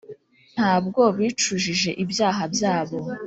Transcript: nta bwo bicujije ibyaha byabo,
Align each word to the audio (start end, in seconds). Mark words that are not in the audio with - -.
nta 0.53 0.73
bwo 0.85 1.03
bicujije 1.17 1.89
ibyaha 2.03 2.43
byabo, 2.53 2.97